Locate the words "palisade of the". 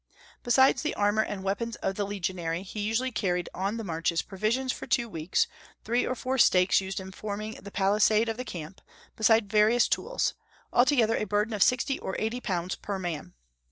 7.69-8.43